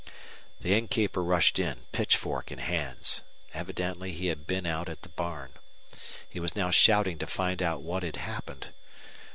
[0.61, 3.21] The innkeeper rushed in, pitchfork in hands.
[3.53, 5.51] Evidently he had been out at the barn.
[6.27, 8.69] He was now shouting to find out what had happened.